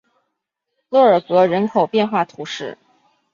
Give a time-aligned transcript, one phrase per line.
[0.89, 2.79] 洛尔格人口变化图示